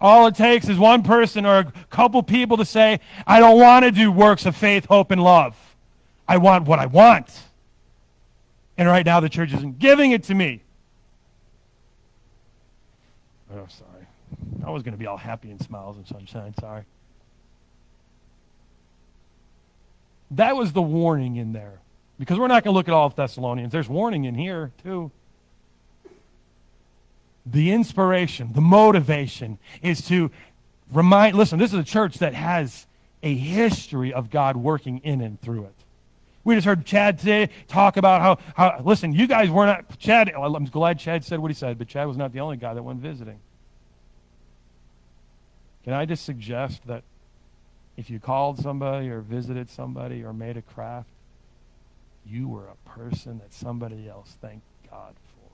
[0.00, 3.84] All it takes is one person or a couple people to say, I don't want
[3.84, 5.56] to do works of faith, hope, and love.
[6.28, 7.42] I want what I want.
[8.78, 10.62] And right now the church isn't giving it to me.
[13.54, 13.66] Oh.
[14.66, 16.52] I was going to be all happy and smiles and sunshine.
[16.60, 16.82] Sorry.
[20.32, 21.78] That was the warning in there.
[22.18, 23.72] Because we're not going to look at all of Thessalonians.
[23.72, 25.12] There's warning in here, too.
[27.44, 30.32] The inspiration, the motivation is to
[30.90, 32.86] remind listen, this is a church that has
[33.22, 35.74] a history of God working in and through it.
[36.42, 40.30] We just heard Chad today talk about how, how listen, you guys were not, Chad,
[40.30, 42.82] I'm glad Chad said what he said, but Chad was not the only guy that
[42.82, 43.38] went visiting.
[45.86, 47.04] Can I just suggest that
[47.96, 51.08] if you called somebody or visited somebody or made a craft,
[52.26, 55.48] you were a person that somebody else thanked God for.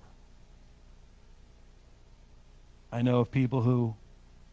[2.97, 3.95] I know of people who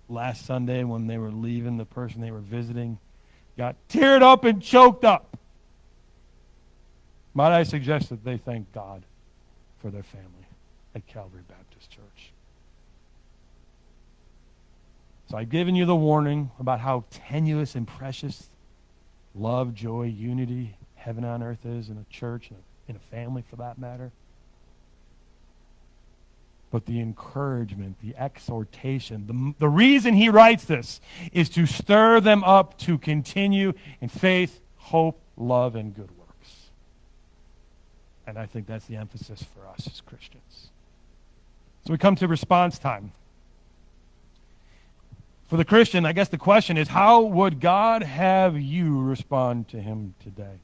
[0.10, 3.00] last Sunday when they were leaving the person they were visiting
[3.58, 5.38] got teared up and choked up.
[7.34, 9.04] Might I suggest that they thank God
[9.78, 10.50] for their family
[10.94, 12.34] at Calvary Baptist Church?
[15.30, 18.48] So I've given you the warning about how tenuous and precious
[19.36, 22.50] love, joy, unity, heaven on earth is in a church,
[22.88, 24.12] in a family for that matter.
[26.72, 31.00] But the encouragement, the exhortation, the, the reason he writes this
[31.32, 36.72] is to stir them up to continue in faith, hope, love, and good works.
[38.26, 40.72] And I think that's the emphasis for us as Christians.
[41.86, 43.12] So we come to response time
[45.50, 49.82] for the Christian, I guess the question is how would God have you respond to
[49.82, 50.60] Him today?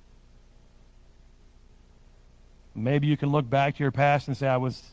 [2.76, 4.84] Maybe you can look back to your past and say, I was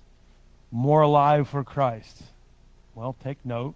[0.71, 2.23] more alive for Christ.
[2.95, 3.75] Well, take note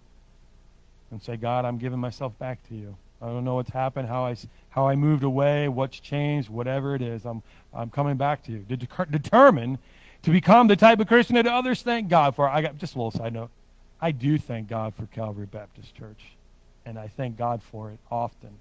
[1.11, 2.97] and say, God, I'm giving myself back to you.
[3.21, 4.35] I don't know what's happened, how I,
[4.69, 7.25] how I moved away, what's changed, whatever it is.
[7.25, 8.59] I'm, I'm coming back to you.
[8.59, 9.77] De- determine
[10.23, 12.49] to become the type of Christian that others thank God for.
[12.49, 13.51] I got just a little side note.
[13.99, 16.37] I do thank God for Calvary Baptist Church,
[16.85, 18.59] and I thank God for it often.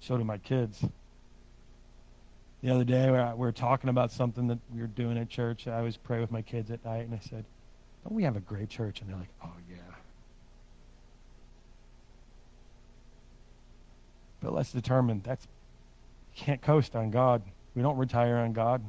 [0.00, 0.84] So do my kids.
[2.62, 5.66] The other day, we were talking about something that we were doing at church.
[5.66, 7.44] I always pray with my kids at night, and I said,
[8.04, 9.00] Don't we have a great church?
[9.00, 9.76] And they're like, Oh, yeah.
[14.40, 15.46] But let's determine that's
[16.34, 17.42] you can't coast on God.
[17.74, 18.82] We don't retire on God.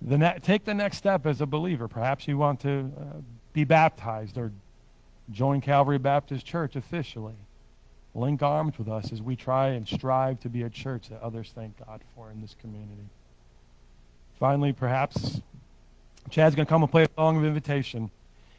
[0.00, 1.88] The ne- take the next step as a believer.
[1.88, 3.02] Perhaps you want to uh,
[3.52, 4.52] be baptized or
[5.30, 7.34] join Calvary Baptist Church officially.
[8.14, 11.52] Link arms with us as we try and strive to be a church that others
[11.54, 13.08] thank God for in this community.
[14.38, 15.40] Finally, perhaps
[16.30, 18.10] Chad's going to come and play a song of invitation.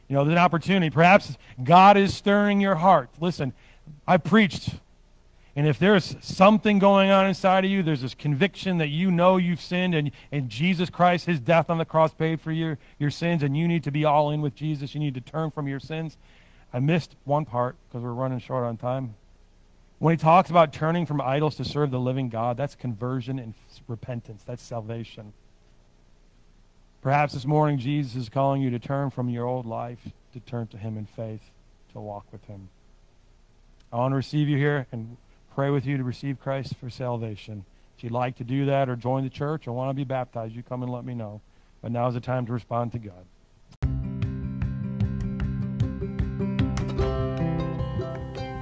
[0.08, 0.90] You know, there's an opportunity.
[0.90, 3.10] Perhaps God is stirring your heart.
[3.20, 3.54] Listen,
[4.08, 4.76] I preached
[5.60, 9.36] and if there's something going on inside of you, there's this conviction that you know
[9.36, 13.10] you've sinned and, and Jesus Christ, his death on the cross paid for your, your
[13.10, 14.94] sins, and you need to be all in with Jesus.
[14.94, 16.18] You need to turn from your sins.
[16.72, 19.16] I missed one part because we're running short on time.
[19.98, 23.54] When he talks about turning from idols to serve the living God, that's conversion and
[23.86, 24.44] repentance.
[24.48, 25.34] That's salvation.
[27.02, 30.68] Perhaps this morning Jesus is calling you to turn from your old life, to turn
[30.68, 31.52] to him in faith,
[31.92, 32.70] to walk with him.
[33.92, 35.18] I want to receive you here and
[35.60, 37.66] pray with you to receive Christ for salvation.
[37.98, 40.56] If you'd like to do that or join the church or want to be baptized,
[40.56, 41.42] you come and let me know.
[41.82, 43.26] But now is the time to respond to God.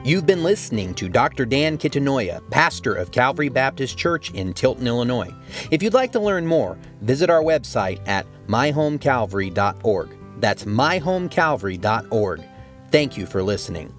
[0.03, 1.45] You've been listening to Dr.
[1.45, 5.31] Dan Kitanoya, pastor of Calvary Baptist Church in Tilton, Illinois.
[5.69, 10.17] If you'd like to learn more, visit our website at myhomecalvary.org.
[10.39, 12.43] That's myhomecalvary.org.
[12.89, 13.93] Thank you for listening.